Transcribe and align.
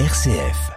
RCF. 0.00 0.72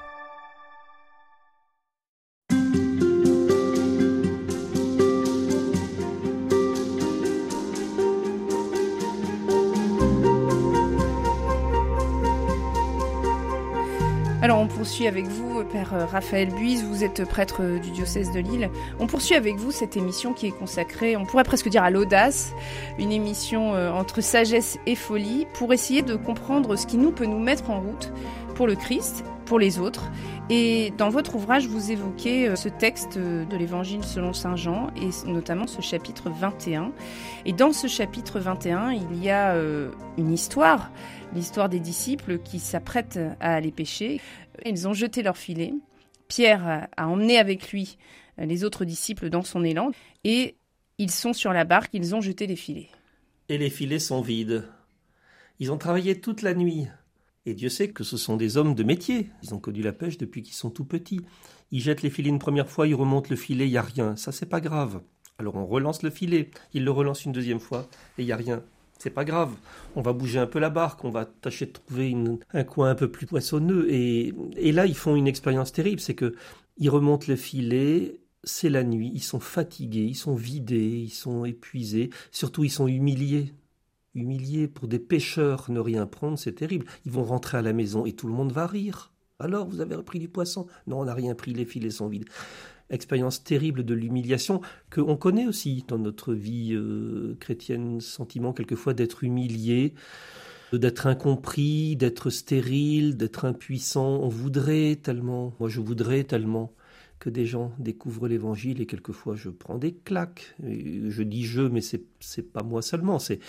Alors 14.43 14.59
on 14.59 14.67
poursuit 14.67 15.07
avec 15.07 15.25
vous, 15.25 15.63
Père 15.63 16.09
Raphaël 16.11 16.53
Buise, 16.53 16.83
vous 16.83 17.03
êtes 17.03 17.27
prêtre 17.27 17.79
du 17.81 17.89
diocèse 17.89 18.31
de 18.31 18.39
Lille. 18.39 18.69
On 18.99 19.07
poursuit 19.07 19.33
avec 19.33 19.55
vous 19.55 19.71
cette 19.71 19.97
émission 19.97 20.33
qui 20.33 20.45
est 20.45 20.51
consacrée, 20.51 21.17
on 21.17 21.25
pourrait 21.25 21.43
presque 21.43 21.69
dire 21.69 21.81
à 21.81 21.89
l'audace, 21.89 22.53
une 22.99 23.11
émission 23.11 23.73
euh, 23.73 23.89
entre 23.91 24.21
sagesse 24.21 24.77
et 24.85 24.95
folie, 24.95 25.47
pour 25.55 25.73
essayer 25.73 26.03
de 26.03 26.15
comprendre 26.15 26.75
ce 26.75 26.85
qui 26.85 26.97
nous 26.97 27.11
peut 27.11 27.25
nous 27.25 27.39
mettre 27.39 27.71
en 27.71 27.79
route 27.79 28.13
pour 28.57 28.65
le 28.65 28.75
Christ, 28.75 29.23
pour 29.45 29.59
les 29.59 29.77
autres. 29.77 30.09
Et 30.49 30.91
dans 30.97 31.09
votre 31.09 31.35
ouvrage, 31.35 31.67
vous 31.67 31.91
évoquez 31.91 32.49
euh, 32.49 32.55
ce 32.55 32.69
texte 32.69 33.19
de 33.19 33.55
l'Évangile 33.55 34.03
selon 34.03 34.33
Saint 34.33 34.55
Jean, 34.55 34.89
et 34.95 35.09
notamment 35.29 35.67
ce 35.67 35.79
chapitre 35.81 36.31
21. 36.31 36.91
Et 37.45 37.53
dans 37.53 37.71
ce 37.71 37.85
chapitre 37.85 38.39
21, 38.39 38.93
il 38.93 39.23
y 39.23 39.29
a 39.29 39.53
euh, 39.53 39.91
une 40.17 40.33
histoire 40.33 40.91
l'histoire 41.35 41.69
des 41.69 41.79
disciples 41.79 42.39
qui 42.39 42.57
s'apprêtent 42.57 43.19
à 43.39 43.53
aller 43.53 43.71
pêcher. 43.71 44.21
Ils 44.65 44.87
ont 44.87 44.93
jeté 44.93 45.21
leur 45.21 45.37
filet. 45.37 45.73
Pierre 46.27 46.87
a 46.95 47.07
emmené 47.07 47.37
avec 47.37 47.71
lui 47.71 47.97
les 48.37 48.63
autres 48.63 48.85
disciples 48.85 49.29
dans 49.29 49.43
son 49.43 49.63
élan 49.63 49.91
et 50.23 50.55
ils 50.97 51.11
sont 51.11 51.33
sur 51.33 51.53
la 51.53 51.63
barque, 51.63 51.91
ils 51.93 52.15
ont 52.15 52.21
jeté 52.21 52.47
les 52.47 52.55
filets. 52.55 52.89
Et 53.49 53.57
les 53.57 53.69
filets 53.69 53.99
sont 53.99 54.21
vides. 54.21 54.67
Ils 55.59 55.71
ont 55.71 55.77
travaillé 55.77 56.19
toute 56.19 56.41
la 56.41 56.53
nuit. 56.53 56.87
Et 57.47 57.53
Dieu 57.53 57.69
sait 57.69 57.87
que 57.87 58.03
ce 58.03 58.17
sont 58.17 58.35
des 58.35 58.57
hommes 58.57 58.75
de 58.75 58.83
métier. 58.83 59.29
Ils 59.41 59.53
ont 59.53 59.59
connu 59.59 59.81
la 59.81 59.93
pêche 59.93 60.17
depuis 60.17 60.43
qu'ils 60.43 60.53
sont 60.53 60.69
tout 60.69 60.83
petits. 60.83 61.21
Ils 61.71 61.79
jettent 61.79 62.01
les 62.01 62.09
filets 62.09 62.27
une 62.27 62.39
première 62.39 62.69
fois, 62.69 62.87
ils 62.87 62.93
remontent 62.93 63.29
le 63.29 63.37
filet, 63.37 63.65
il 63.67 63.71
n'y 63.71 63.77
a 63.77 63.81
rien. 63.81 64.17
Ça, 64.17 64.33
c'est 64.33 64.45
pas 64.45 64.59
grave. 64.59 65.01
Alors 65.39 65.55
on 65.55 65.65
relance 65.65 66.03
le 66.03 66.09
filet. 66.09 66.51
Ils 66.73 66.83
le 66.83 66.91
relancent 66.91 67.23
une 67.23 67.31
deuxième 67.31 67.61
fois 67.61 67.87
et 68.17 68.23
il 68.23 68.25
n'y 68.25 68.33
a 68.33 68.35
rien. 68.35 68.63
C'est 68.99 69.11
pas 69.11 69.23
grave, 69.23 69.53
on 69.95 70.01
va 70.01 70.11
bouger 70.11 70.39
un 70.39 70.47
peu 70.47 70.59
la 70.59 70.69
barque, 70.69 71.05
on 71.05 71.11
va 71.11 71.23
tâcher 71.23 71.67
de 71.67 71.71
trouver 71.71 72.13
un 72.51 72.63
coin 72.65 72.89
un 72.89 72.95
peu 72.95 73.09
plus 73.09 73.27
poissonneux. 73.27 73.85
Et, 73.93 74.33
et 74.57 74.73
là, 74.73 74.85
ils 74.85 74.95
font 74.95 75.15
une 75.15 75.27
expérience 75.27 75.71
terrible, 75.71 76.01
c'est 76.01 76.15
que 76.15 76.35
ils 76.77 76.89
remontent 76.89 77.27
le 77.29 77.37
filet, 77.37 78.19
c'est 78.43 78.69
la 78.69 78.83
nuit, 78.83 79.11
ils 79.13 79.23
sont 79.23 79.39
fatigués, 79.39 80.03
ils 80.03 80.15
sont 80.15 80.35
vidés, 80.35 80.99
ils 81.05 81.11
sont 81.11 81.45
épuisés, 81.45 82.09
surtout 82.31 82.65
ils 82.65 82.71
sont 82.71 82.87
humiliés. 82.87 83.53
Humiliés 84.17 84.67
pour 84.67 84.87
des 84.87 84.99
pêcheurs, 84.99 85.69
ne 85.69 85.79
rien 85.79 86.05
prendre, 86.07 86.37
c'est 86.37 86.53
terrible. 86.53 86.85
Ils 87.05 87.11
vont 87.11 87.23
rentrer 87.23 87.57
à 87.57 87.61
la 87.61 87.71
maison 87.71 88.05
et 88.05 88.13
tout 88.13 88.27
le 88.27 88.33
monde 88.33 88.51
va 88.51 88.67
rire. 88.67 89.13
Alors, 89.39 89.67
vous 89.67 89.79
avez 89.79 89.95
repris 89.95 90.17
du 90.17 90.27
poisson? 90.27 90.65
Non, 90.87 91.01
on 91.01 91.05
n'a 91.05 91.13
rien 91.13 91.35
pris, 91.35 91.53
les 91.53 91.65
filets 91.65 91.91
sont 91.91 92.07
vides 92.07 92.25
expérience 92.89 93.43
terrible 93.43 93.83
de 93.83 93.93
l'humiliation 93.93 94.61
qu'on 94.89 95.17
connaît 95.17 95.45
aussi 95.45 95.83
dans 95.87 95.97
notre 95.97 96.33
vie 96.33 96.73
euh, 96.73 97.35
chrétienne, 97.39 97.99
sentiment 97.99 98.53
quelquefois 98.53 98.93
d'être 98.93 99.23
humilié, 99.23 99.93
d'être 100.73 101.07
incompris, 101.07 101.95
d'être 101.95 102.29
stérile, 102.29 103.17
d'être 103.17 103.45
impuissant. 103.45 104.19
On 104.21 104.29
voudrait 104.29 104.95
tellement, 104.95 105.53
moi 105.59 105.69
je 105.69 105.81
voudrais 105.81 106.23
tellement 106.23 106.73
que 107.19 107.29
des 107.29 107.45
gens 107.45 107.71
découvrent 107.79 108.27
l'évangile 108.27 108.81
et 108.81 108.85
quelquefois 108.85 109.35
je 109.35 109.49
prends 109.49 109.77
des 109.77 109.93
claques. 109.93 110.55
je 110.61 111.23
dis 111.23 111.45
je, 111.45 111.61
mais 111.61 111.81
c'est 111.81 112.03
c'est 112.19 112.51
pas 112.53 112.63
moi 112.63 112.81
seulement, 112.81 113.19
c'est 113.19 113.39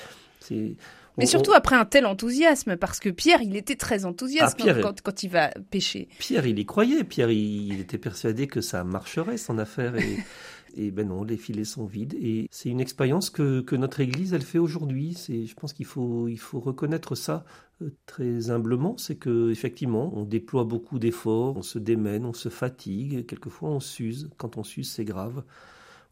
mais 1.19 1.27
surtout 1.27 1.52
après 1.52 1.77
un 1.77 1.84
tel 1.84 2.06
enthousiasme, 2.06 2.77
parce 2.77 3.00
que 3.00 3.08
Pierre, 3.08 3.42
il 3.42 3.56
était 3.56 3.75
très 3.75 4.05
enthousiaste 4.05 4.56
ah, 4.64 4.75
quand, 4.80 5.02
quand, 5.02 5.22
il 5.25 5.30
va 5.30 5.50
pêcher. 5.70 6.08
Pierre, 6.19 6.47
il 6.47 6.58
y 6.58 6.64
croyait. 6.64 7.02
Pierre, 7.02 7.30
il, 7.30 7.80
était 7.80 7.98
persuadé 7.98 8.47
que 8.47 8.60
ça 8.60 8.84
marcherait, 8.84 9.36
son 9.36 9.58
affaire. 9.58 9.97
Et, 9.97 10.19
et 10.74 10.91
ben 10.91 11.08
non, 11.08 11.24
les 11.24 11.36
filets 11.36 11.64
sont 11.64 11.86
vides. 11.86 12.15
Et 12.15 12.48
c'est 12.50 12.69
une 12.69 12.81
expérience 12.81 13.31
que, 13.31 13.75
notre 13.76 14.00
Église, 14.00 14.34
elle 14.34 14.43
fait 14.43 14.59
aujourd'hui. 14.59 15.15
C'est, 15.15 15.47
je 15.47 15.54
pense 15.54 15.72
qu'il 15.72 15.87
faut, 15.87 16.28
reconnaître 16.54 17.15
ça 17.15 17.44
euh, 17.82 17.91
très 18.06 18.50
humblement. 18.50 18.97
C'est 18.98 19.16
que 19.16 19.50
effectivement, 19.50 20.16
on 20.16 20.25
déploie 20.25 20.65
beaucoup 20.65 20.98
d'efforts, 20.98 21.56
on 21.56 21.62
se 21.62 21.78
démène, 21.78 22.25
on 22.25 22.32
se 22.32 22.48
fatigue. 22.48 23.26
Quelquefois, 23.26 23.70
on 23.70 23.81
s'use. 23.81 24.31
Quand 24.37 24.56
on 24.56 24.65
s'use, 24.65 24.91
c'est 24.91 25.04
grave 25.04 25.43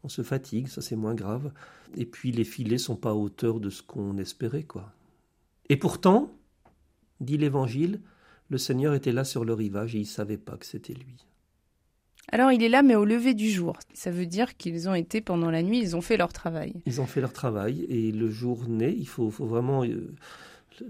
on 0.07 0.09
se 0.09 0.23
fatigue, 0.23 0.69
ça 0.69 0.83
c'est 0.83 0.95
moins 0.95 1.15
grave. 1.15 1.53
Et 1.97 2.07
puis 2.07 2.31
les 2.31 2.45
filets 2.45 2.79
sont 2.79 2.95
pas 2.95 3.11
à 3.11 3.15
hauteur 3.15 3.59
de 3.59 3.71
ce 3.71 3.83
qu'on 3.83 4.19
espérait, 4.19 4.63
quoi. 4.63 4.93
Et 5.69 5.77
pourtant, 5.77 6.39
dit 7.21 7.37
l'Évangile, 7.37 8.01
le 8.49 8.57
Seigneur 8.57 8.95
était 8.95 9.11
là 9.11 9.25
sur 9.25 9.45
le 9.45 9.53
rivage 9.53 9.97
et 9.97 9.99
il 9.99 10.03
ne 10.03 10.07
savait 10.07 10.39
pas 10.39 10.57
que 10.57 10.65
c'était 10.65 10.95
lui. 10.95 11.27
Alors 12.33 12.51
il 12.51 12.63
est 12.63 12.69
là, 12.69 12.83
mais 12.83 12.97
au 12.97 13.05
lever 13.05 13.35
du 13.35 13.51
jour. 13.51 13.79
Ça 13.95 14.11
veut 14.11 14.27
dire 14.27 14.57
qu'ils 14.57 14.89
ont 14.89 14.95
été 14.95 15.21
pendant 15.21 15.51
la 15.51 15.63
nuit, 15.63 15.79
ils 15.79 15.97
ont 15.97 16.01
fait 16.01 16.17
leur 16.17 16.33
travail. 16.33 16.75
Ils 16.87 17.01
ont 17.01 17.07
fait 17.07 17.21
leur 17.21 17.33
travail 17.33 17.87
et 17.89 18.11
le 18.11 18.31
jour 18.31 18.69
naît, 18.69 18.95
il 18.97 19.07
faut, 19.09 19.29
vraiment... 19.29 19.85
Euh, 19.85 20.15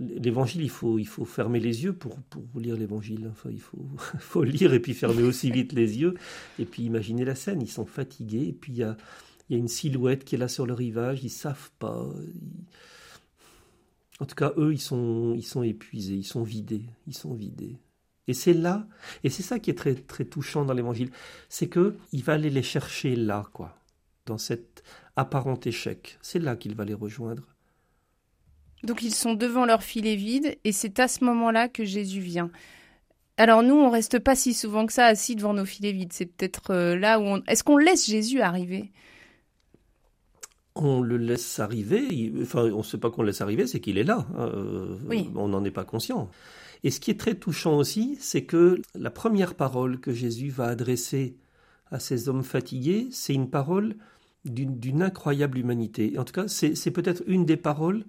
l'évangile, 0.01 0.63
il 0.63 0.71
faut, 0.71 0.99
il 0.99 1.07
faut 1.07 1.25
fermer 1.25 1.61
les 1.61 1.85
yeux 1.85 1.93
pour, 1.93 2.17
pour 2.17 2.43
lire 2.59 2.77
l'évangile. 2.77 3.29
Enfin, 3.31 3.51
il 3.53 3.61
faut, 3.61 3.87
faut 4.19 4.43
lire 4.43 4.73
et 4.75 4.81
puis 4.81 4.95
fermer 4.95 5.23
aussi 5.23 5.51
vite 5.51 5.73
les 5.73 5.99
yeux. 5.99 6.15
Et 6.59 6.65
puis 6.65 6.83
imaginer 6.83 7.25
la 7.25 7.35
scène. 7.35 7.61
Ils 7.63 7.71
sont 7.71 7.87
fatigués. 7.87 8.49
Et 8.49 8.53
puis 8.53 8.73
il 8.73 8.79
y 8.79 8.83
a, 8.83 8.97
y 9.51 9.55
a, 9.55 9.59
une 9.59 9.69
silhouette 9.69 10.25
qui 10.25 10.35
est 10.35 10.39
là 10.39 10.49
sur 10.49 10.67
le 10.67 10.75
rivage. 10.75 11.23
Ils 11.23 11.31
savent 11.31 11.71
pas. 11.79 12.05
En 14.19 14.25
tout 14.25 14.35
cas, 14.35 14.53
eux, 14.57 14.73
ils 14.73 14.81
sont, 14.81 15.35
ils 15.37 15.47
sont 15.47 15.63
épuisés. 15.63 16.15
Ils 16.15 16.25
sont 16.25 16.43
vidés. 16.43 16.87
Ils 17.07 17.17
sont 17.17 17.35
vidés. 17.35 17.77
Et 18.29 18.35
c'est 18.35 18.55
là, 18.55 18.87
et 19.23 19.31
c'est 19.31 19.43
ça 19.43 19.59
qui 19.59 19.71
est 19.71 19.75
très, 19.75 19.95
très 19.95 20.25
touchant 20.25 20.65
dans 20.65 20.75
l'évangile, 20.75 21.11
c'est 21.49 21.69
que 21.69 21.97
il 22.13 22.25
va 22.25 22.33
aller 22.35 22.51
les 22.51 22.63
chercher 22.63 23.15
là, 23.15 23.47
quoi, 23.53 23.79
dans 24.27 24.39
cet 24.39 24.83
apparent 25.15 25.61
échec. 25.65 26.19
C'est 26.23 26.41
là 26.41 26.57
qu'il 26.57 26.75
va 26.75 26.85
les 26.85 26.95
rejoindre. 26.95 27.45
Donc 28.83 29.03
ils 29.03 29.15
sont 29.15 29.35
devant 29.35 29.65
leur 29.65 29.83
filet 29.83 30.17
vide 30.17 30.59
et 30.65 30.73
c'est 30.73 31.01
à 31.01 31.09
ce 31.09 31.25
moment-là 31.25 31.69
que 31.69 31.85
Jésus 31.85 32.21
vient. 32.21 32.51
Alors 33.37 33.63
nous, 33.63 33.75
on 33.75 33.91
reste 33.91 34.19
pas 34.19 34.35
si 34.35 34.55
souvent 34.55 34.87
que 34.87 34.93
ça 34.93 35.07
assis 35.07 35.37
devant 35.37 35.55
nos 35.55 35.65
filets 35.65 35.93
vides. 35.93 36.13
C'est 36.13 36.27
peut-être 36.27 36.71
euh, 36.71 36.97
là 36.97 37.19
où 37.19 37.25
on... 37.25 37.43
Est-ce 37.47 37.65
qu'on 37.65 37.77
laisse 37.77 38.07
Jésus 38.07 38.41
arriver? 38.41 38.93
On 40.77 41.01
le 41.01 41.17
laisse 41.17 41.59
arriver, 41.59 42.33
enfin 42.43 42.71
on 42.73 42.79
ne 42.79 42.83
sait 42.83 42.99
pas 42.99 43.11
qu'on 43.11 43.23
le 43.23 43.29
laisse 43.29 43.41
arriver, 43.41 43.67
c'est 43.67 43.81
qu'il 43.81 43.99
est 43.99 44.05
là. 44.05 44.27
Hein, 44.37 44.51
euh, 44.55 44.97
oui. 45.09 45.31
On 45.35 45.49
n'en 45.49 45.65
est 45.65 45.71
pas 45.71 45.85
conscient. 45.85 46.31
Et 46.85 46.91
ce 46.91 47.01
qui 47.01 47.11
est 47.11 47.19
très 47.19 47.35
touchant 47.35 47.77
aussi, 47.77 48.17
c'est 48.21 48.45
que 48.45 48.81
la 48.95 49.11
première 49.11 49.55
parole 49.55 49.99
que 49.99 50.13
Jésus 50.13 50.51
va 50.51 50.67
adresser 50.67 51.37
à 51.91 51.99
ces 51.99 52.29
hommes 52.29 52.45
fatigués, 52.45 53.09
c'est 53.11 53.35
une 53.35 53.51
parole 53.51 53.97
d'une 54.45 55.03
incroyable 55.03 55.59
humanité. 55.59 56.19
En 56.19 56.25
tout 56.25 56.33
cas, 56.33 56.47
c'est 56.49 56.91
peut-être 56.91 57.23
une 57.27 57.45
des 57.45 57.57
paroles 57.57 58.05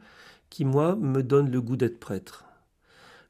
qui, 0.50 0.66
moi, 0.66 0.95
me 0.95 1.23
donne 1.23 1.50
le 1.50 1.61
goût 1.61 1.77
d'être 1.77 2.00
prêtre. 2.00 2.46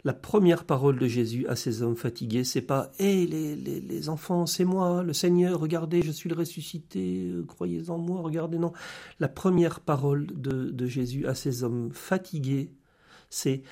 La 0.03 0.13
première 0.13 0.63
parole 0.63 1.00
de 1.00 1.08
Jésus 1.08 1.47
à 1.47 1.56
ces 1.56 1.81
hommes 1.81 1.96
fatigués, 1.96 2.44
c'est 2.44 2.62
pas 2.62 2.91
Hé 3.00 3.25
les, 3.25 4.09
enfants, 4.09 4.46
c'est 4.46 4.63
moi, 4.63 5.03
le 5.03 5.13
Seigneur, 5.13 5.59
regardez, 5.59 6.02
je 6.02 6.12
suis 6.12 6.30
le 6.30 6.35
ressuscité, 6.35 7.30
euh, 7.30 7.44
croyez 7.46 7.90
en 7.90 7.97
moi, 7.97 8.22
regardez, 8.22 8.58
non. 8.58 8.74
La 9.19 9.28
première 9.28 9.80
parole 9.80 10.28
de, 10.28 10.69
de 10.69 10.85
Jésus 10.85 11.25
à 11.25 11.35
ces 11.35 11.63
hommes 11.63 11.91
fatigués, 11.91 12.72
c'est 13.30 13.63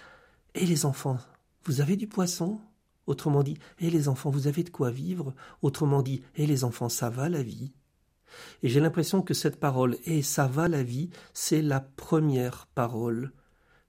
Hé 0.56 0.66
les 0.66 0.86
enfants, 0.86 1.20
vous 1.66 1.82
avez 1.82 1.96
du 1.96 2.08
poisson? 2.08 2.60
Autrement 3.08 3.44
dit, 3.44 3.58
Hé 3.80 3.90
les 3.90 4.08
enfants, 4.08 4.32
vous 4.32 4.48
avez 4.48 4.64
de 4.64 4.70
quoi 4.70 4.90
vivre? 4.90 5.34
Autrement 5.62 6.02
dit, 6.02 6.24
Hé 6.36 6.48
les 6.48 6.64
enfants, 6.64 6.90
ça 6.90 7.10
va 7.10 7.30
la 7.30 7.44
vie? 7.44 7.72
Et 8.64 8.70
j'ai 8.70 8.80
l'impression 8.80 9.22
que 9.22 9.34
cette 9.34 9.60
parole, 9.60 9.98
et 10.06 10.22
ça 10.22 10.48
va 10.48 10.68
la 10.68 10.84
vie, 10.84 11.10
c'est 11.34 11.62
la 11.62 11.80
première 11.80 12.68
parole 12.68 13.32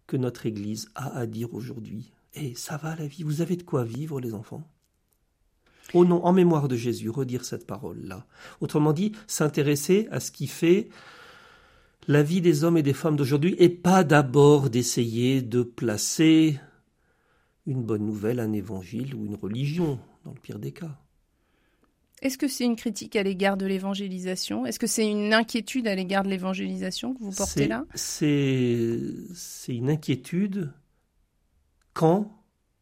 que 0.06 0.16
notre 0.16 0.46
Église 0.46 0.90
a 0.94 1.16
à 1.16 1.26
dire 1.26 1.54
aujourd'hui. 1.54 2.12
Et 2.36 2.54
ça 2.54 2.76
va 2.76 2.94
la 2.96 3.06
vie, 3.06 3.22
vous 3.22 3.40
avez 3.40 3.56
de 3.56 3.62
quoi 3.62 3.84
vivre 3.84 4.20
les 4.20 4.34
enfants 4.34 4.62
Au 5.94 6.04
nom, 6.04 6.24
en 6.24 6.32
mémoire 6.32 6.68
de 6.68 6.76
Jésus, 6.76 7.08
redire 7.08 7.44
cette 7.44 7.66
parole-là. 7.66 8.26
Autrement 8.60 8.92
dit, 8.92 9.12
s'intéresser 9.26 10.06
à 10.10 10.20
ce 10.20 10.30
qui 10.30 10.46
fait 10.46 10.90
la 12.08 12.22
vie 12.22 12.42
des 12.42 12.62
hommes 12.62 12.76
et 12.76 12.82
des 12.82 12.92
femmes 12.92 13.16
d'aujourd'hui 13.16 13.56
et 13.58 13.70
pas 13.70 14.04
d'abord 14.04 14.68
d'essayer 14.68 15.40
de 15.40 15.62
placer 15.62 16.60
une 17.66 17.82
bonne 17.82 18.04
nouvelle, 18.04 18.38
un 18.38 18.52
évangile 18.52 19.14
ou 19.14 19.24
une 19.24 19.34
religion, 19.34 19.98
dans 20.24 20.32
le 20.32 20.40
pire 20.40 20.58
des 20.58 20.72
cas. 20.72 21.00
Est-ce 22.22 22.38
que 22.38 22.48
c'est 22.48 22.64
une 22.64 22.76
critique 22.76 23.16
à 23.16 23.22
l'égard 23.22 23.56
de 23.56 23.66
l'évangélisation? 23.66 24.66
Est-ce 24.66 24.78
que 24.78 24.86
c'est 24.86 25.08
une 25.10 25.34
inquiétude 25.34 25.86
à 25.88 25.94
l'égard 25.94 26.22
de 26.22 26.28
l'évangélisation 26.28 27.14
que 27.14 27.22
vous 27.22 27.32
portez 27.32 27.66
là? 27.66 27.84
C'est 27.94 29.00
une 29.68 29.90
inquiétude 29.90 30.72
quand 31.96 32.30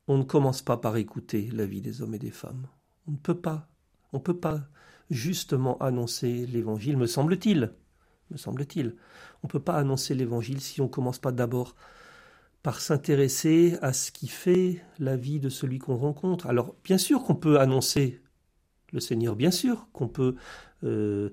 on 0.09 0.19
ne 0.19 0.25
commence 0.25 0.61
pas 0.61 0.77
par 0.77 0.97
écouter 0.97 1.49
la 1.53 1.67
vie 1.67 1.81
des 1.81 2.03
hommes 2.03 2.17
et 2.17 2.19
des 2.19 2.33
femmes. 2.33 2.67
On 3.07 3.13
ne 3.13 3.17
peut 3.17 3.39
pas. 3.41 3.69
On 4.13 4.17
ne 4.17 4.23
peut 4.23 4.37
pas 4.37 4.67
justement 5.09 5.79
annoncer 5.79 6.47
l'évangile, 6.47 6.97
me 6.97 7.07
semble-t-il. 7.07 7.73
Me 8.33 8.37
semble-t-il. 8.37 8.97
On 9.45 9.47
ne 9.47 9.49
peut 9.49 9.61
pas 9.61 9.77
annoncer 9.77 10.17
l'évangile 10.17 10.61
si 10.61 10.81
on 10.81 10.87
ne 10.87 10.91
commence 10.91 11.21
pas 11.21 11.31
d'abord 11.31 11.77
par 12.65 12.81
s'intéresser 12.81 13.79
à 13.83 13.93
ce 13.93 14.11
qui 14.11 14.27
fait 14.27 14.85
la 14.99 15.17
vie 15.17 15.39
de 15.39 15.49
celui 15.49 15.79
qu'on 15.79 15.97
rencontre. 15.97 16.49
Alors, 16.49 16.75
bien 16.83 16.99
sûr 16.99 17.23
qu'on 17.23 17.37
peut 17.37 17.61
annoncer 17.61 18.21
le 18.93 18.99
Seigneur, 18.99 19.37
bien 19.37 19.53
sûr 19.53 19.87
qu'on 19.93 20.09
peut 20.09 20.35
euh, 20.83 21.31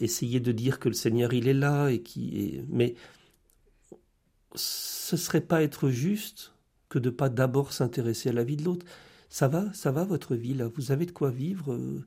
essayer 0.00 0.40
de 0.40 0.50
dire 0.50 0.80
que 0.80 0.88
le 0.88 0.94
Seigneur 0.94 1.32
il 1.34 1.46
est 1.46 1.54
là 1.54 1.88
et 1.88 2.02
qui 2.02 2.62
mais 2.68 2.96
ce 4.56 5.16
serait 5.16 5.40
pas 5.40 5.62
être 5.62 5.88
juste 5.88 6.51
que 6.92 6.98
de 6.98 7.08
pas 7.08 7.30
d'abord 7.30 7.72
s'intéresser 7.72 8.28
à 8.28 8.32
la 8.32 8.44
vie 8.44 8.56
de 8.56 8.64
l'autre. 8.64 8.84
Ça 9.30 9.48
va, 9.48 9.72
ça 9.72 9.90
va 9.90 10.04
votre 10.04 10.34
vie 10.34 10.52
là, 10.52 10.68
vous 10.68 10.92
avez 10.92 11.06
de 11.06 11.10
quoi 11.10 11.30
vivre. 11.30 11.72
Euh, 11.72 12.04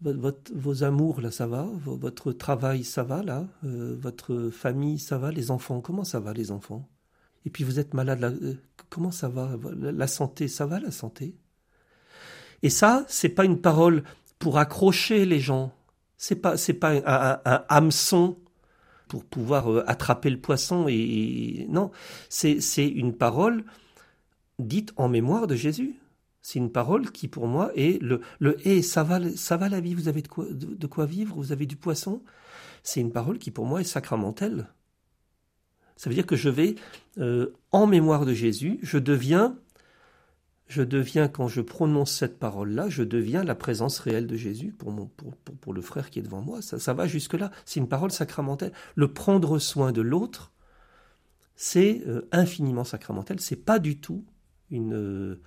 vos 0.00 0.84
amours 0.84 1.20
là, 1.20 1.32
ça 1.32 1.48
va. 1.48 1.66
Votre 1.84 2.30
travail, 2.32 2.84
ça 2.84 3.02
va 3.02 3.24
là. 3.24 3.48
Euh, 3.64 3.96
votre 3.98 4.50
famille, 4.50 5.00
ça 5.00 5.18
va. 5.18 5.32
Les 5.32 5.50
enfants, 5.50 5.80
comment 5.80 6.04
ça 6.04 6.20
va 6.20 6.32
les 6.32 6.52
enfants? 6.52 6.88
Et 7.44 7.50
puis 7.50 7.64
vous 7.64 7.80
êtes 7.80 7.92
malade 7.92 8.20
là, 8.20 8.28
euh, 8.28 8.54
comment 8.88 9.10
ça 9.10 9.28
va? 9.28 9.56
La 9.80 10.06
santé, 10.06 10.46
ça 10.46 10.64
va 10.64 10.78
la 10.78 10.92
santé? 10.92 11.34
Et 12.62 12.70
ça, 12.70 13.04
c'est 13.08 13.30
pas 13.30 13.44
une 13.44 13.60
parole 13.60 14.04
pour 14.38 14.58
accrocher 14.58 15.26
les 15.26 15.40
gens. 15.40 15.74
C'est 16.16 16.36
pas, 16.36 16.56
c'est 16.56 16.74
pas 16.74 16.92
un, 17.04 17.64
hameçon 17.68 18.38
pour 19.08 19.24
pouvoir 19.24 19.88
attraper 19.88 20.30
le 20.30 20.40
poisson. 20.40 20.86
Et, 20.88 21.66
non, 21.68 21.90
c'est 22.28 22.86
une 22.86 23.16
parole 23.16 23.64
dite 24.58 24.92
en 24.96 25.08
mémoire 25.08 25.46
de 25.46 25.54
Jésus. 25.54 25.96
C'est 26.42 26.58
une 26.58 26.70
parole 26.70 27.10
qui, 27.10 27.28
pour 27.28 27.46
moi, 27.46 27.72
est 27.74 28.00
le, 28.02 28.20
le 28.38 28.66
hey, 28.66 28.82
ça 28.82 29.02
va, 29.02 29.18
ça 29.36 29.56
va 29.56 29.68
la 29.68 29.80
vie, 29.80 29.94
vous 29.94 30.08
avez 30.08 30.20
de 30.20 30.28
quoi, 30.28 30.46
de, 30.50 30.86
quoi 30.86 31.06
vivre, 31.06 31.36
vous 31.36 31.52
avez 31.52 31.64
du 31.64 31.76
poisson? 31.76 32.22
C'est 32.82 33.00
une 33.00 33.12
parole 33.12 33.38
qui, 33.38 33.50
pour 33.50 33.64
moi, 33.64 33.80
est 33.80 33.84
sacramentelle. 33.84 34.68
Ça 35.96 36.10
veut 36.10 36.14
dire 36.14 36.26
que 36.26 36.36
je 36.36 36.50
vais, 36.50 36.74
euh, 37.18 37.54
en 37.72 37.86
mémoire 37.86 38.26
de 38.26 38.34
Jésus, 38.34 38.78
je 38.82 38.98
deviens 38.98 39.56
je 40.66 40.82
deviens, 40.82 41.28
quand 41.28 41.46
je 41.46 41.60
prononce 41.60 42.12
cette 42.12 42.38
parole-là, 42.38 42.88
je 42.88 43.02
deviens 43.02 43.44
la 43.44 43.54
présence 43.54 43.98
réelle 43.98 44.26
de 44.26 44.36
Jésus 44.36 44.72
pour, 44.72 44.90
mon, 44.90 45.06
pour, 45.06 45.36
pour, 45.36 45.74
le 45.74 45.82
frère 45.82 46.10
qui 46.10 46.18
est 46.18 46.22
devant 46.22 46.40
moi. 46.40 46.62
Ça, 46.62 46.78
ça 46.78 46.94
va 46.94 47.06
jusque-là. 47.06 47.50
C'est 47.66 47.80
une 47.80 47.88
parole 47.88 48.10
sacramentelle. 48.10 48.72
Le 48.94 49.12
prendre 49.12 49.58
soin 49.58 49.92
de 49.92 50.00
l'autre, 50.00 50.52
c'est 51.54 52.02
euh, 52.06 52.26
infiniment 52.32 52.84
sacramentel. 52.84 53.40
C'est 53.40 53.56
pas 53.56 53.78
du 53.78 54.00
tout 54.00 54.24
une, 54.70 54.94
euh, 54.94 55.40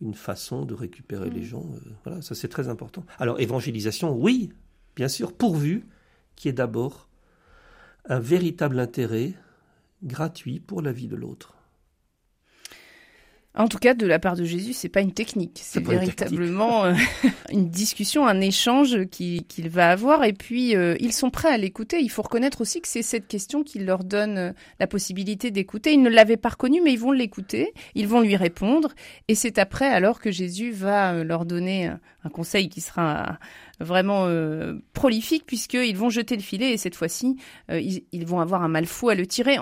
une 0.00 0.14
façon 0.14 0.64
de 0.64 0.74
récupérer 0.74 1.30
les 1.30 1.40
mm. 1.40 1.44
gens. 1.44 1.70
Euh, 1.74 1.90
voilà, 2.04 2.22
ça 2.22 2.34
c'est 2.34 2.48
très 2.48 2.68
important. 2.68 3.04
Alors, 3.18 3.40
évangélisation, 3.40 4.14
oui, 4.14 4.52
bien 4.96 5.08
sûr, 5.08 5.32
pourvu 5.32 5.86
qu'il 6.36 6.48
y 6.48 6.50
ait 6.50 6.54
d'abord 6.54 7.08
un 8.06 8.18
véritable 8.18 8.80
intérêt 8.80 9.34
gratuit 10.02 10.60
pour 10.60 10.82
la 10.82 10.92
vie 10.92 11.08
de 11.08 11.16
l'autre. 11.16 11.54
En 13.54 13.68
tout 13.68 13.78
cas, 13.78 13.92
de 13.92 14.06
la 14.06 14.18
part 14.18 14.34
de 14.34 14.44
Jésus, 14.44 14.72
c'est 14.72 14.88
pas 14.88 15.02
une 15.02 15.12
technique, 15.12 15.60
c'est 15.62 15.84
véritablement 15.84 16.86
euh, 16.86 16.94
une 17.52 17.68
discussion, 17.68 18.26
un 18.26 18.40
échange 18.40 19.04
qu'il 19.10 19.68
va 19.68 19.90
avoir. 19.90 20.24
Et 20.24 20.32
puis, 20.32 20.74
euh, 20.74 20.96
ils 21.00 21.12
sont 21.12 21.28
prêts 21.28 21.52
à 21.52 21.58
l'écouter. 21.58 22.00
Il 22.00 22.08
faut 22.08 22.22
reconnaître 22.22 22.62
aussi 22.62 22.80
que 22.80 22.88
c'est 22.88 23.02
cette 23.02 23.28
question 23.28 23.62
qui 23.62 23.78
leur 23.80 24.04
donne 24.04 24.38
euh, 24.38 24.52
la 24.80 24.86
possibilité 24.86 25.50
d'écouter. 25.50 25.92
Ils 25.92 26.02
ne 26.02 26.08
l'avaient 26.08 26.38
pas 26.38 26.48
reconnu, 26.48 26.80
mais 26.80 26.94
ils 26.94 26.98
vont 26.98 27.12
l'écouter, 27.12 27.74
ils 27.94 28.08
vont 28.08 28.22
lui 28.22 28.36
répondre. 28.36 28.94
Et 29.28 29.34
c'est 29.34 29.58
après, 29.58 29.88
alors 29.88 30.18
que 30.18 30.30
Jésus 30.30 30.70
va 30.70 31.22
leur 31.22 31.44
donner 31.44 31.90
un 32.24 32.28
conseil 32.28 32.68
qui 32.68 32.80
sera 32.80 33.38
vraiment 33.80 34.26
euh, 34.26 34.74
prolifique 34.92 35.44
puisqu'ils 35.46 35.96
vont 35.96 36.08
jeter 36.08 36.36
le 36.36 36.42
filet 36.42 36.72
et 36.72 36.76
cette 36.76 36.94
fois-ci, 36.94 37.36
euh, 37.70 37.80
ils, 37.80 38.26
vont 38.26 38.40
avoir 38.40 38.62
un 38.62 38.68
mal 38.68 38.86
fou 38.86 39.08
à 39.08 39.14
le 39.14 39.26
tirer. 39.26 39.56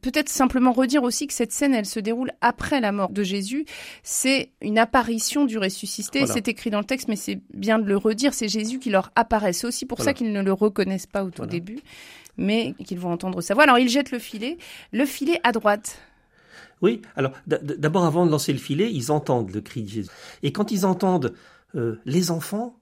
Peut-être 0.00 0.28
simplement 0.28 0.72
redire 0.72 1.02
aussi 1.02 1.26
que 1.26 1.32
cette 1.32 1.52
scène, 1.52 1.74
elle 1.74 1.86
se 1.86 2.00
déroule 2.00 2.30
après 2.40 2.80
la 2.80 2.92
mort 2.92 3.10
de 3.10 3.22
Jésus. 3.22 3.64
C'est 4.02 4.50
une 4.62 4.78
apparition 4.78 5.44
du 5.44 5.58
ressuscité. 5.58 6.26
C'est 6.26 6.48
écrit 6.48 6.70
dans 6.70 6.78
le 6.78 6.84
texte, 6.84 7.08
mais 7.08 7.16
c'est 7.16 7.40
bien 7.52 7.78
de 7.78 7.84
le 7.84 7.96
redire. 7.96 8.32
C'est 8.32 8.48
Jésus 8.48 8.78
qui 8.78 8.90
leur 8.90 9.10
apparaît. 9.16 9.52
C'est 9.52 9.66
aussi 9.66 9.86
pour 9.86 10.00
ça 10.00 10.14
qu'ils 10.14 10.32
ne 10.32 10.42
le 10.42 10.52
reconnaissent 10.52 11.06
pas 11.06 11.24
au 11.24 11.30
tout 11.30 11.46
début, 11.46 11.80
mais 12.36 12.74
qu'ils 12.84 12.98
vont 12.98 13.10
entendre 13.10 13.40
sa 13.40 13.54
voix. 13.54 13.64
Alors 13.64 13.78
ils 13.78 13.88
jettent 13.88 14.12
le 14.12 14.18
filet, 14.18 14.58
le 14.92 15.04
filet 15.04 15.40
à 15.42 15.52
droite. 15.52 15.98
Oui, 16.82 17.00
alors 17.16 17.32
d'abord 17.46 18.04
avant 18.04 18.26
de 18.26 18.30
lancer 18.30 18.52
le 18.52 18.58
filet, 18.58 18.92
ils 18.92 19.10
entendent 19.10 19.52
le 19.52 19.60
cri 19.60 19.82
de 19.82 19.88
Jésus. 19.88 20.10
Et 20.42 20.52
quand 20.52 20.70
ils 20.70 20.84
entendent 20.84 21.32
euh, 21.74 22.00
les 22.04 22.30
enfants, 22.30 22.78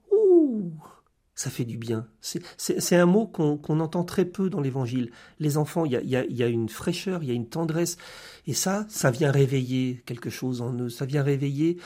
ça 1.35 1.49
fait 1.49 1.65
du 1.65 1.77
bien. 1.77 2.07
C'est 2.21 2.95
un 2.95 3.05
mot 3.05 3.25
qu'on 3.25 3.79
entend 3.79 4.03
très 4.03 4.25
peu 4.25 4.49
dans 4.49 4.61
l'Évangile. 4.61 5.11
Les 5.39 5.57
enfants, 5.57 5.85
il 5.85 5.91
y 5.91 6.43
a, 6.43 6.47
une 6.47 6.69
fraîcheur, 6.69 7.23
il 7.23 7.29
y 7.29 7.31
a 7.31 7.35
une 7.35 7.49
tendresse. 7.49 7.97
Et 8.45 8.53
ça, 8.53 8.85
ça 8.87 9.09
vient 9.09 9.31
réveiller 9.31 10.03
quelque 10.05 10.29
chose 10.29 10.61
en 10.61 10.73
eux. 10.73 10.89
Ça 10.89 11.05
vient 11.05 11.23
réveiller 11.23 11.77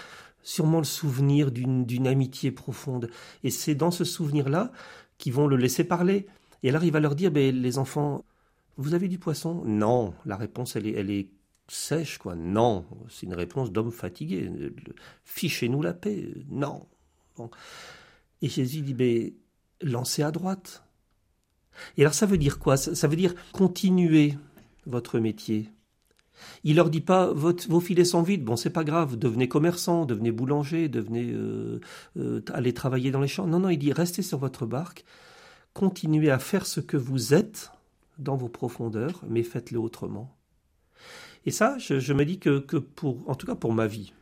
sûrement 0.43 0.79
le 0.79 0.85
souvenir 0.85 1.51
d'une 1.51 2.07
amitié 2.07 2.51
profonde. 2.51 3.09
Et 3.43 3.49
c'est 3.49 3.75
dans 3.75 3.91
ce 3.91 4.03
souvenir-là 4.03 4.71
qu'ils 5.17 5.33
vont 5.33 5.47
le 5.47 5.55
laisser 5.55 5.85
parler. 5.85 6.27
Et 6.63 6.69
alors 6.69 6.83
il 6.83 6.91
va 6.91 6.99
leur 6.99 7.15
dire, 7.15 7.31
ben, 7.31 7.55
les 7.55 7.77
enfants, 7.77 8.25
vous 8.75 8.93
avez 8.93 9.07
du 9.07 9.17
poisson? 9.17 9.63
Non. 9.65 10.13
La 10.25 10.35
réponse, 10.35 10.75
elle 10.75 10.87
est, 10.87 10.93
elle 10.93 11.09
est 11.09 11.29
sèche, 11.69 12.17
quoi. 12.17 12.35
Non. 12.35 12.85
C'est 13.09 13.25
une 13.25 13.33
réponse 13.33 13.71
d'homme 13.71 13.91
fatigué. 13.91 14.51
Fichez-nous 15.23 15.81
la 15.81 15.93
paix. 15.93 16.33
Non. 16.49 16.85
Et 18.41 18.49
Jésus 18.49 18.81
dit, 18.81 18.93
mais 18.93 19.33
lancez 19.81 20.23
à 20.23 20.31
droite. 20.31 20.83
Et 21.97 22.01
alors 22.01 22.13
ça 22.13 22.25
veut 22.25 22.37
dire 22.37 22.59
quoi? 22.59 22.77
Ça, 22.77 23.07
veut 23.07 23.15
dire 23.15 23.35
continuer 23.51 24.35
votre 24.85 25.19
métier. 25.19 25.69
Il 26.63 26.75
leur 26.75 26.89
dit 26.89 27.01
pas 27.01 27.33
vos 27.33 27.79
filets 27.79 28.05
sont 28.05 28.21
vides, 28.21 28.43
bon 28.43 28.55
c'est 28.55 28.69
pas 28.69 28.83
grave, 28.83 29.17
devenez 29.17 29.47
commerçant, 29.47 30.05
devenez 30.05 30.31
boulanger, 30.31 30.87
devenez 30.87 31.31
euh, 31.31 31.79
euh, 32.17 32.41
allez 32.53 32.73
travailler 32.73 33.09
dans 33.11 33.21
les 33.21 33.27
champs. 33.27 33.47
Non 33.47 33.59
non, 33.59 33.69
il 33.69 33.77
dit 33.77 33.91
restez 33.91 34.21
sur 34.21 34.37
votre 34.37 34.65
barque, 34.65 35.03
continuez 35.73 36.29
à 36.29 36.39
faire 36.39 36.65
ce 36.65 36.79
que 36.79 36.97
vous 36.97 37.33
êtes 37.33 37.71
dans 38.19 38.37
vos 38.37 38.49
profondeurs, 38.49 39.21
mais 39.27 39.43
faites-le 39.43 39.79
autrement. 39.79 40.35
Et 41.45 41.51
ça, 41.51 41.77
je, 41.77 42.13
me 42.13 42.25
dis 42.25 42.39
que, 42.39 42.59
que, 42.59 42.77
pour, 42.77 43.23
en 43.29 43.35
tout 43.35 43.47
cas 43.47 43.55
pour 43.55 43.73
ma 43.73 43.87
vie, 43.87 44.13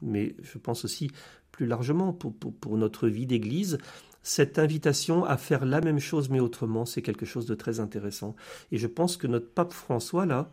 mais 0.00 0.34
je 0.42 0.58
pense 0.58 0.84
aussi 0.84 1.10
plus 1.56 1.66
largement 1.66 2.12
pour, 2.12 2.76
notre 2.76 3.08
vie 3.08 3.24
d'Église, 3.24 3.78
cette 4.22 4.58
invitation 4.58 5.24
à 5.24 5.38
faire 5.38 5.64
la 5.64 5.80
même 5.80 5.98
chose 5.98 6.28
mais 6.28 6.38
autrement, 6.38 6.84
c'est 6.84 7.00
quelque 7.00 7.24
chose 7.24 7.46
de 7.46 7.54
très 7.54 7.80
intéressant. 7.80 8.36
Et 8.72 8.76
je 8.76 8.86
pense 8.86 9.16
que 9.16 9.26
notre 9.26 9.50
pape 9.50 9.72
François, 9.72 10.26
là, 10.26 10.50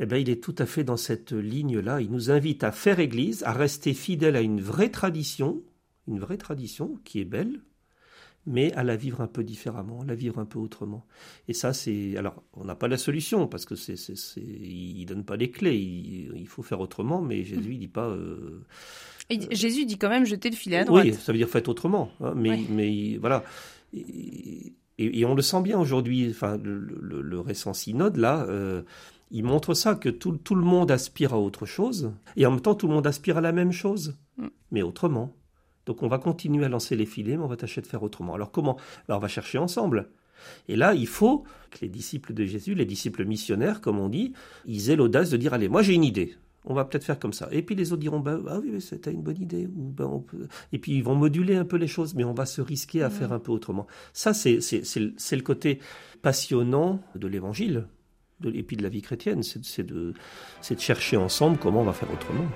eh 0.00 0.06
ben, 0.06 0.16
il 0.16 0.30
est 0.30 0.42
tout 0.42 0.54
à 0.56 0.64
fait 0.64 0.82
dans 0.82 0.96
cette 0.96 1.32
ligne-là. 1.32 2.00
Il 2.00 2.10
nous 2.10 2.30
invite 2.30 2.64
à 2.64 2.72
faire 2.72 3.00
Église, 3.00 3.42
à 3.42 3.52
rester 3.52 3.92
fidèle 3.92 4.34
à 4.34 4.40
une 4.40 4.62
vraie 4.62 4.90
tradition, 4.90 5.62
une 6.08 6.20
vraie 6.20 6.38
tradition 6.38 6.98
qui 7.04 7.20
est 7.20 7.26
belle, 7.26 7.60
mais 8.46 8.72
à 8.74 8.84
la 8.84 8.96
vivre 8.96 9.20
un 9.20 9.26
peu 9.26 9.42
différemment, 9.44 10.02
à 10.02 10.04
la 10.04 10.14
vivre 10.14 10.38
un 10.38 10.44
peu 10.44 10.58
autrement. 10.58 11.04
Et 11.48 11.52
ça, 11.52 11.72
c'est 11.72 12.16
alors 12.16 12.42
on 12.54 12.64
n'a 12.64 12.74
pas 12.74 12.88
la 12.88 12.96
solution 12.96 13.46
parce 13.46 13.66
que 13.66 13.74
c'est, 13.74 13.96
c'est, 13.96 14.16
c'est, 14.16 14.40
il 14.40 15.04
donne 15.06 15.24
pas 15.24 15.36
les 15.36 15.50
clés. 15.50 15.76
Il, 15.76 16.46
faut 16.46 16.62
faire 16.62 16.80
autrement, 16.80 17.20
mais 17.20 17.44
Jésus 17.44 17.72
il 17.72 17.78
dit 17.78 17.88
pas. 17.88 18.08
Euh, 18.08 18.64
Jésus 19.50 19.84
dit 19.84 19.98
quand 19.98 20.08
même 20.08 20.24
jeter 20.24 20.48
le 20.48 20.56
filet 20.56 20.78
à 20.78 20.84
droite. 20.84 21.04
Oui, 21.04 21.14
ça 21.14 21.32
veut 21.32 21.38
dire 21.38 21.48
faites 21.48 21.68
autrement. 21.68 22.10
Hein, 22.20 22.34
mais, 22.36 22.60
mais 22.70 23.16
voilà. 23.18 23.42
Et, 23.92 25.24
on 25.24 25.34
le 25.34 25.42
sent 25.42 25.62
bien 25.62 25.78
aujourd'hui. 25.78 26.28
Enfin, 26.30 26.56
le, 26.56 27.40
récent 27.40 27.74
synode 27.74 28.16
là. 28.16 28.46
Euh, 28.48 28.82
il 29.32 29.42
montre 29.42 29.74
ça, 29.74 29.96
que 29.96 30.08
tout, 30.08 30.36
tout, 30.36 30.54
le 30.54 30.64
monde 30.64 30.92
aspire 30.92 31.34
à 31.34 31.40
autre 31.40 31.66
chose, 31.66 32.12
et 32.36 32.46
en 32.46 32.52
même 32.52 32.60
temps 32.60 32.76
tout 32.76 32.86
le 32.86 32.94
monde 32.94 33.08
aspire 33.08 33.38
à 33.38 33.40
la 33.40 33.50
même 33.50 33.72
chose, 33.72 34.16
mm. 34.36 34.46
mais 34.70 34.82
autrement. 34.82 35.34
Donc 35.86 36.02
on 36.02 36.08
va 36.08 36.18
continuer 36.18 36.64
à 36.64 36.68
lancer 36.68 36.96
les 36.96 37.06
filets, 37.06 37.36
mais 37.36 37.44
on 37.44 37.48
va 37.48 37.56
tâcher 37.56 37.80
de 37.80 37.86
faire 37.86 38.02
autrement. 38.02 38.34
Alors 38.34 38.50
comment? 38.50 38.76
Alors 39.08 39.18
on 39.18 39.22
va 39.22 39.28
chercher 39.28 39.58
ensemble. 39.58 40.08
Et 40.68 40.76
là, 40.76 40.94
il 40.94 41.06
faut 41.06 41.44
que 41.70 41.78
les 41.80 41.88
disciples 41.88 42.34
de 42.34 42.44
Jésus, 42.44 42.74
les 42.74 42.84
disciples 42.84 43.24
missionnaires, 43.24 43.80
comme 43.80 43.98
on 43.98 44.08
dit, 44.08 44.34
ils 44.66 44.90
aient 44.90 44.96
l'audace 44.96 45.30
de 45.30 45.36
dire, 45.36 45.54
allez, 45.54 45.68
moi 45.68 45.82
j'ai 45.82 45.94
une 45.94 46.04
idée 46.04 46.36
on 46.66 46.74
va 46.74 46.84
peut-être 46.84 47.04
faire 47.04 47.18
comme 47.18 47.32
ça. 47.32 47.48
Et 47.52 47.62
puis 47.62 47.74
les 47.74 47.92
autres 47.92 48.00
diront, 48.00 48.20
bah, 48.20 48.38
ah 48.48 48.58
oui, 48.58 48.80
c'était 48.80 49.12
une 49.12 49.22
bonne 49.22 49.40
idée. 49.40 49.66
Ou, 49.66 49.92
ben, 49.92 50.22
Et 50.72 50.78
puis 50.78 50.92
ils 50.96 51.02
vont 51.02 51.14
moduler 51.14 51.54
un 51.54 51.64
peu 51.64 51.76
les 51.76 51.86
choses, 51.86 52.14
mais 52.14 52.24
on 52.24 52.34
va 52.34 52.44
se 52.44 52.60
risquer 52.60 53.02
à 53.02 53.10
faire 53.10 53.32
un 53.32 53.38
peu 53.38 53.52
autrement. 53.52 53.86
Ça, 54.12 54.34
c'est, 54.34 54.58
le 54.58 55.40
côté 55.42 55.78
passionnant 56.22 57.00
de 57.14 57.28
l'évangile, 57.28 57.86
et 58.44 58.64
puis 58.64 58.76
de 58.76 58.82
la 58.82 58.88
vie 58.88 59.00
chrétienne, 59.00 59.42
c'est, 59.42 59.86
de, 59.86 60.12
de 60.68 60.80
chercher 60.80 61.16
ensemble 61.16 61.56
comment 61.56 61.80
on 61.82 61.84
va 61.84 61.92
faire 61.92 62.12
autrement. 62.12 62.46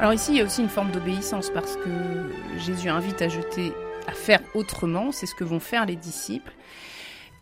Alors 0.00 0.14
ici, 0.14 0.30
il 0.32 0.38
y 0.38 0.40
a 0.40 0.44
aussi 0.46 0.62
une 0.62 0.70
forme 0.70 0.90
d'obéissance 0.92 1.50
parce 1.50 1.76
que 1.76 1.90
Jésus 2.56 2.88
invite 2.88 3.20
à 3.20 3.28
jeter, 3.28 3.74
à 4.06 4.12
faire 4.12 4.40
autrement. 4.54 5.12
C'est 5.12 5.26
ce 5.26 5.34
que 5.34 5.44
vont 5.44 5.60
faire 5.60 5.84
les 5.84 5.94
disciples. 5.94 6.54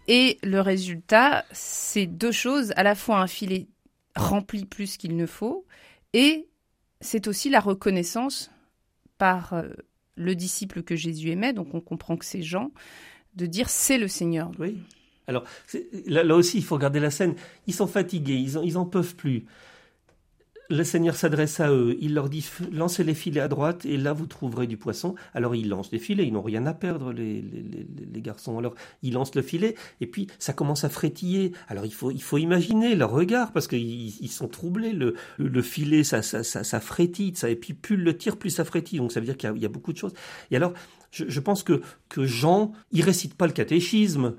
Et 0.09 0.39
le 0.43 0.61
résultat, 0.61 1.45
c'est 1.53 2.07
deux 2.07 2.33
choses, 2.33 2.73
à 2.75 2.83
la 2.83 2.97
fois 2.97 3.21
un 3.21 3.29
filet 3.29 3.69
rempli 4.17 4.65
plus 4.65 4.97
qu'il 4.97 5.17
ne 5.17 5.27
faut, 5.27 5.67
et 6.15 6.49
c'est 7.01 7.29
aussi 7.29 7.49
la 7.49 7.61
reconnaissance 7.61 8.51
par 9.19 9.53
euh, 9.53 9.69
le 10.17 10.35
disciple 10.35 10.83
que 10.83 10.97
Jésus 10.97 11.31
aimait, 11.31 11.53
donc 11.53 11.75
on 11.75 11.81
comprend 11.81 12.17
que 12.17 12.25
c'est 12.25 12.43
Jean, 12.43 12.73
de 13.37 13.47
dire 13.47 13.71
c'est 13.71 13.99
le 13.99 14.09
Seigneur. 14.09 14.51
Oui. 14.59 14.79
Alors 15.29 15.45
là, 16.07 16.35
aussi, 16.35 16.59
il 16.59 16.65
faut 16.65 16.75
regarder 16.75 16.99
la 16.99 17.13
scène. 17.13 17.37
Ils 17.69 17.75
sont 17.75 17.87
fatigués, 17.87 18.35
ils, 18.35 18.59
ils 18.65 18.79
en 18.79 18.87
peuvent 18.87 19.15
plus 19.15 19.45
le 20.71 20.85
Seigneur 20.85 21.17
s'adresse 21.17 21.61
à 21.61 21.73
eux, 21.73 21.97
il 22.01 22.15
leur 22.15 22.29
dit 22.29 22.47
lancez 22.73 23.03
les 23.03 23.15
filets 23.15 23.41
à 23.41 23.49
droite 23.49 23.87
et 23.87 23.97
là 23.97 24.13
vous 24.13 24.27
trouverez 24.27 24.67
du 24.67 24.77
poisson. 24.77 25.15
Alors 25.33 25.55
ils 25.55 25.69
lancent 25.69 25.91
les 25.93 25.99
filets, 25.99 26.27
ils 26.27 26.33
n'ont 26.33 26.43
rien 26.43 26.67
à 26.67 26.75
perdre 26.75 27.13
les, 27.13 27.43
garçons. 28.17 28.59
Alors 28.59 28.75
ils 29.03 29.15
lancent 29.15 29.35
le 29.35 29.43
filet 29.43 29.75
et 30.01 30.07
puis 30.07 30.27
ça 30.39 30.53
commence 30.53 30.85
à 30.85 30.91
frétiller. 30.91 31.53
Alors 31.69 31.87
il 31.87 31.95
faut, 31.95 32.11
il 32.11 32.23
faut 32.23 32.39
imaginer 32.39 32.95
leur 32.95 33.11
regard 33.11 33.53
parce 33.53 33.67
qu'ils 33.67 34.23
ils 34.23 34.31
sont 34.31 34.49
troublés. 34.49 34.93
Le, 34.93 35.15
le, 35.39 35.63
filet 35.63 36.05
ça, 36.05 36.23
ça, 36.23 36.43
ça, 36.43 36.81
frétille 36.81 37.35
ça, 37.35 37.49
et 37.49 37.57
puis 37.57 37.73
plus 37.75 37.97
le 37.97 38.17
tire 38.17 38.37
plus 38.37 38.51
ça 38.51 38.65
frétille. 38.65 38.99
Donc 38.99 39.13
ça 39.13 39.21
veut 39.21 39.27
dire 39.27 39.37
qu'il 39.37 39.57
y, 39.57 39.67
a 39.67 39.71
beaucoup 39.71 39.93
de 39.93 39.99
choses. 39.99 40.15
Et 40.51 40.57
alors 40.57 40.75
je, 41.11 41.25
je 41.29 41.41
pense 41.41 41.63
que, 41.63 41.81
que 42.09 42.25
Jean, 42.25 42.73
il 42.93 43.03
récite 43.03 43.35
pas 43.35 43.47
le 43.47 43.53
catéchisme 43.53 44.35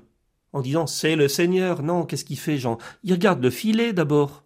en 0.52 0.60
disant 0.62 0.86
c'est 0.86 1.16
le 1.16 1.26
Seigneur. 1.26 1.82
Non, 1.82 2.04
qu'est-ce 2.04 2.24
qu'il 2.24 2.38
fait 2.38 2.58
Jean? 2.58 2.78
Il 3.02 3.12
regarde 3.12 3.42
le 3.42 3.50
filet 3.50 3.92
d'abord 3.92 4.44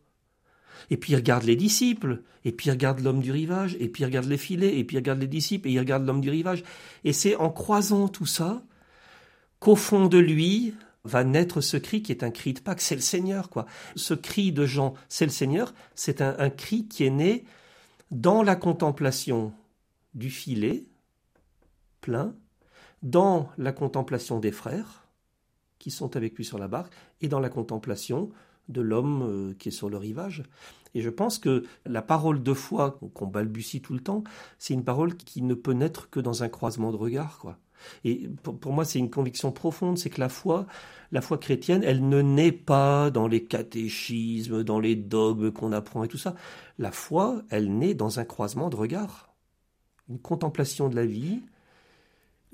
et 0.90 0.96
puis 0.96 1.12
il 1.12 1.16
regarde 1.16 1.44
les 1.44 1.56
disciples, 1.56 2.22
et 2.44 2.52
puis 2.52 2.68
il 2.68 2.72
regarde 2.72 3.00
l'homme 3.00 3.20
du 3.20 3.32
rivage, 3.32 3.76
et 3.80 3.88
puis 3.88 4.02
il 4.02 4.06
regarde 4.06 4.26
les 4.26 4.38
filets, 4.38 4.78
et 4.78 4.84
puis 4.84 4.96
il 4.96 5.00
regarde 5.00 5.20
les 5.20 5.26
disciples, 5.26 5.68
et 5.68 5.72
il 5.72 5.78
regarde 5.78 6.06
l'homme 6.06 6.20
du 6.20 6.30
rivage. 6.30 6.62
Et 7.04 7.12
c'est 7.12 7.36
en 7.36 7.50
croisant 7.50 8.08
tout 8.08 8.26
ça 8.26 8.62
qu'au 9.60 9.76
fond 9.76 10.06
de 10.06 10.18
lui 10.18 10.74
va 11.04 11.24
naître 11.24 11.60
ce 11.60 11.76
cri 11.76 12.02
qui 12.02 12.12
est 12.12 12.22
un 12.22 12.30
cri 12.30 12.54
de 12.54 12.60
Pâques, 12.60 12.80
c'est 12.80 12.94
le 12.94 13.00
Seigneur, 13.00 13.50
quoi. 13.50 13.66
Ce 13.94 14.14
cri 14.14 14.52
de 14.52 14.66
Jean, 14.66 14.94
c'est 15.08 15.26
le 15.26 15.30
Seigneur, 15.30 15.74
c'est 15.94 16.20
un, 16.20 16.34
un 16.38 16.50
cri 16.50 16.86
qui 16.86 17.04
est 17.04 17.10
né 17.10 17.44
dans 18.10 18.42
la 18.42 18.56
contemplation 18.56 19.52
du 20.14 20.30
filet 20.30 20.84
plein, 22.00 22.34
dans 23.02 23.50
la 23.58 23.72
contemplation 23.72 24.38
des 24.38 24.52
frères 24.52 25.06
qui 25.78 25.90
sont 25.90 26.16
avec 26.16 26.36
lui 26.36 26.44
sur 26.44 26.58
la 26.58 26.68
barque, 26.68 26.92
et 27.20 27.28
dans 27.28 27.40
la 27.40 27.50
contemplation 27.50 28.30
de 28.68 28.80
l'homme 28.80 29.22
euh, 29.22 29.54
qui 29.58 29.68
est 29.68 29.72
sur 29.72 29.90
le 29.90 29.96
rivage. 29.96 30.42
Et 30.94 31.00
je 31.00 31.10
pense 31.10 31.38
que 31.38 31.64
la 31.86 32.02
parole 32.02 32.42
de 32.42 32.54
foi 32.54 32.98
qu'on 33.14 33.26
balbutie 33.26 33.80
tout 33.80 33.94
le 33.94 34.00
temps, 34.00 34.22
c'est 34.58 34.74
une 34.74 34.84
parole 34.84 35.16
qui 35.16 35.42
ne 35.42 35.54
peut 35.54 35.72
naître 35.72 36.08
que 36.08 36.20
dans 36.20 36.42
un 36.42 36.48
croisement 36.48 36.92
de 36.92 36.96
regards, 36.96 37.38
quoi. 37.38 37.58
Et 38.04 38.28
pour, 38.42 38.72
moi, 38.72 38.84
c'est 38.84 38.98
une 38.98 39.10
conviction 39.10 39.52
profonde, 39.52 39.98
c'est 39.98 40.08
que 40.08 40.20
la 40.20 40.28
foi, 40.28 40.66
la 41.12 41.20
foi 41.20 41.36
chrétienne, 41.36 41.82
elle 41.84 42.08
ne 42.08 42.22
naît 42.22 42.52
pas 42.52 43.10
dans 43.10 43.28
les 43.28 43.44
catéchismes, 43.44 44.64
dans 44.64 44.80
les 44.80 44.96
dogmes 44.96 45.52
qu'on 45.52 45.72
apprend 45.72 46.04
et 46.04 46.08
tout 46.08 46.16
ça. 46.16 46.34
La 46.78 46.92
foi, 46.92 47.42
elle 47.50 47.76
naît 47.76 47.94
dans 47.94 48.20
un 48.20 48.24
croisement 48.24 48.70
de 48.70 48.76
regards, 48.76 49.34
une 50.08 50.18
contemplation 50.18 50.88
de 50.88 50.96
la 50.96 51.04
vie, 51.04 51.42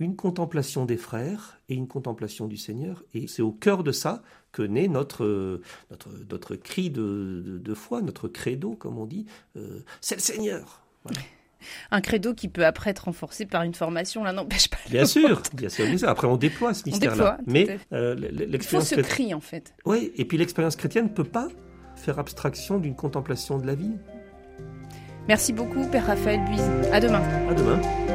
une 0.00 0.16
contemplation 0.16 0.86
des 0.86 0.96
frères 0.96 1.60
et 1.68 1.74
une 1.74 1.86
contemplation 1.86 2.48
du 2.48 2.56
Seigneur. 2.56 3.04
Et 3.14 3.28
c'est 3.28 3.42
au 3.42 3.52
cœur 3.52 3.84
de 3.84 3.92
ça 3.92 4.22
que 4.50 4.62
naît 4.62 4.88
notre, 4.88 5.60
notre, 5.90 6.08
notre 6.30 6.56
cri 6.56 6.90
de, 6.90 7.60
de, 7.62 7.74
foi, 7.74 8.00
notre 8.02 8.26
credo, 8.26 8.74
comme 8.74 8.98
on 8.98 9.06
dit. 9.06 9.26
Euh, 9.56 9.84
c'est 10.00 10.16
le 10.16 10.20
Seigneur. 10.20 10.82
Un 11.90 12.00
credo 12.00 12.32
qui 12.32 12.48
peut 12.48 12.64
après 12.64 12.90
être 12.90 13.04
renforcé 13.04 13.44
par 13.44 13.62
une 13.62 13.74
formation, 13.74 14.24
là 14.24 14.32
n'empêche 14.32 14.68
pas. 14.68 14.78
Bien 14.88 15.04
sûr, 15.04 15.42
bien 15.52 15.68
sûr, 15.68 15.86
Après, 16.08 16.26
on 16.26 16.38
déploie 16.38 16.72
ce 16.72 16.84
mystère-là. 16.86 17.36
Mais 17.46 17.78
euh, 17.92 18.14
l'expérience. 18.14 18.90
Il 18.92 18.96
faut 18.96 19.02
ce 19.02 19.06
cri, 19.06 19.34
en 19.34 19.40
fait. 19.40 19.74
Oui, 19.84 20.10
et 20.16 20.24
puis 20.24 20.38
l'expérience 20.38 20.76
chrétienne 20.76 21.04
ne 21.04 21.10
peut 21.10 21.22
pas 21.22 21.48
faire 21.96 22.18
abstraction 22.18 22.78
d'une 22.78 22.96
contemplation 22.96 23.58
de 23.58 23.66
la 23.66 23.74
vie. 23.74 23.92
Merci 25.28 25.52
beaucoup, 25.52 25.86
Père 25.88 26.06
Raphaël 26.06 26.42
Buise. 26.46 26.62
À 26.92 26.98
demain. 26.98 27.22
À 27.50 27.52
demain. 27.52 28.09